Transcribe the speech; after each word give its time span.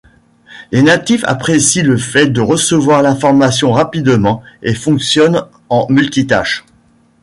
Les 0.71 0.81
natifs 0.81 1.23
apprécient 1.25 1.83
le 1.83 1.95
fait 1.95 2.25
de 2.25 2.41
recevoir 2.41 3.03
l’information 3.03 3.71
rapidement 3.71 4.41
et 4.63 4.73
fonctionnent 4.73 5.43
en 5.69 5.85
multitâche. 5.91 6.65